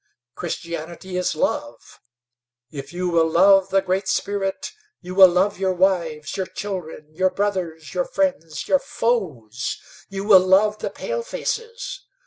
Christianity 0.33 1.15
is 1.15 1.35
love. 1.35 1.99
If 2.71 2.91
you 2.91 3.09
will 3.09 3.29
love 3.29 3.69
the 3.69 3.83
Great 3.83 4.07
Spirit 4.07 4.71
you 4.99 5.13
will 5.13 5.27
love 5.29 5.59
your 5.59 5.73
wives, 5.73 6.35
your 6.35 6.47
children, 6.47 7.13
your 7.13 7.29
brothers, 7.29 7.93
your 7.93 8.05
friends, 8.05 8.67
your 8.67 8.79
foes 8.79 9.79
you 10.09 10.23
will 10.23 10.39
love 10.39 10.79
the 10.79 10.89
palefaces. 10.89 12.07